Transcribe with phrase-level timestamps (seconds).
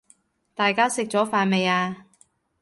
[0.55, 2.07] 大家食咗飯未呀？